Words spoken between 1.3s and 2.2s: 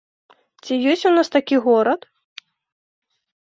такі горад?